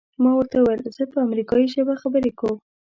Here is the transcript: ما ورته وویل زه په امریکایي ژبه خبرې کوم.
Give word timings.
ما 0.21 0.31
ورته 0.35 0.55
وویل 0.59 0.81
زه 0.97 1.03
په 1.13 1.17
امریکایي 1.27 1.67
ژبه 1.73 1.93
خبرې 2.01 2.31
کوم. 2.39 2.57